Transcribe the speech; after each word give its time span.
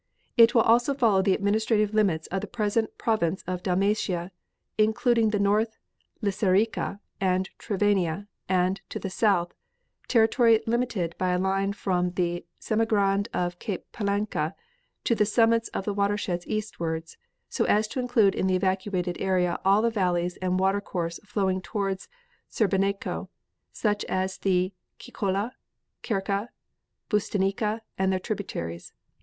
It 0.35 0.55
will 0.55 0.63
also 0.63 0.95
follow 0.95 1.21
the 1.21 1.35
administrative 1.35 1.93
limits 1.93 2.25
of 2.29 2.41
the 2.41 2.47
present 2.47 2.97
province 2.97 3.43
of 3.45 3.61
Dalmatia, 3.61 4.31
including 4.75 5.29
the 5.29 5.37
north 5.37 5.77
Lisarica 6.23 6.99
and 7.19 7.51
Trivania 7.59 8.25
and, 8.49 8.81
to 8.89 8.97
the 8.97 9.11
south, 9.11 9.53
territory 10.07 10.59
limited 10.65 11.13
by 11.19 11.33
a 11.33 11.37
line 11.37 11.73
from 11.73 12.13
the 12.13 12.43
Semigrand 12.59 13.27
of 13.31 13.59
Cape 13.59 13.85
Planca 13.93 14.55
to 15.03 15.13
the 15.13 15.23
summits 15.23 15.69
of 15.69 15.85
the 15.85 15.93
watersheds 15.93 16.47
eastwards, 16.47 17.17
so 17.47 17.65
as 17.65 17.87
to 17.89 17.99
include 17.99 18.33
in 18.33 18.47
the 18.47 18.55
evacuated 18.55 19.21
area 19.21 19.59
all 19.63 19.83
the 19.83 19.91
valleys 19.91 20.35
and 20.37 20.59
water 20.59 20.81
course 20.81 21.19
flowing 21.23 21.61
towards 21.61 22.07
Sebenaco, 22.49 23.29
such 23.71 24.03
as 24.05 24.39
the 24.39 24.73
Cicola, 24.99 25.51
Kerka, 26.01 26.49
Butisnica 27.11 27.81
and 27.99 28.11
their 28.11 28.19
tributaries. 28.19 28.93